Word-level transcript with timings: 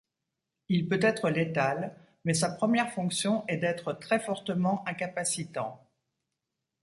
Il 0.67 0.87
peut 0.89 0.97
être 0.99 1.29
létal 1.29 1.95
mais 2.25 2.33
sa 2.33 2.49
première 2.49 2.91
fonction 2.91 3.45
est 3.45 3.57
d'être 3.57 3.93
très 3.93 4.19
fortement 4.19 4.83
incapacitant. 4.87 5.79